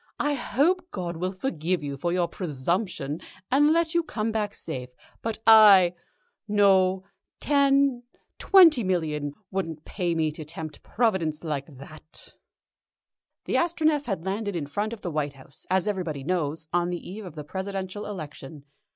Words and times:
I 0.19 0.33
hope 0.33 0.89
God 0.89 1.17
will 1.17 1.31
forgive 1.31 1.83
you 1.83 1.95
for 1.95 2.11
your 2.11 2.27
presumption, 2.27 3.21
and 3.51 3.71
let 3.71 3.93
you 3.93 4.01
come 4.01 4.31
back 4.31 4.55
safe, 4.55 4.89
but 5.21 5.37
I 5.45 5.93
No. 6.47 7.03
Ten 7.39 8.01
twenty 8.39 8.83
millions 8.83 9.35
wouldn't 9.51 9.85
pay 9.85 10.15
me 10.15 10.31
to 10.31 10.43
tempt 10.43 10.81
Providence 10.81 11.43
like 11.43 11.67
that." 11.77 12.35
The 13.45 13.53
Astronef 13.57 14.05
had 14.07 14.25
landed 14.25 14.55
in 14.55 14.65
front 14.65 14.91
of 14.91 15.01
the 15.01 15.11
White 15.11 15.33
House, 15.33 15.67
as 15.69 15.87
everybody 15.87 16.23
knows, 16.23 16.65
on 16.73 16.89
the 16.89 17.07
eve 17.07 17.23
of 17.25 17.35
the 17.35 17.43
Presidential 17.43 18.07
election. 18.07 18.63